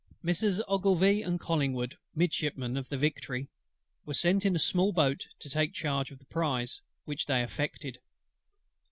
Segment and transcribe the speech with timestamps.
[0.23, 0.61] MESSRS.
[0.67, 3.49] OGILVIE and COLLINGWOOD, Midshipmen of the Victory,
[4.03, 7.99] were sent in a small boat to take charge of the prize, which they effected.